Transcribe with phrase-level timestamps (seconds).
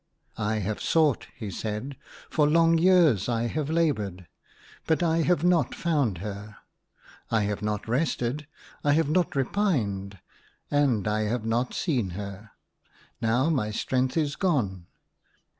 [0.39, 1.95] "I have sought." he said,
[2.27, 4.27] "for long years I have laboured;
[4.87, 6.57] but I have not found her.
[7.29, 8.47] I have not rested,
[8.83, 10.17] I have not repined,
[10.71, 12.49] and I have not seen her;
[13.21, 14.87] now my strength is gone.